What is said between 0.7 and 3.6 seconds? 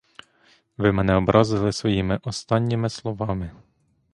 Ви мене образили своїми останніми словами.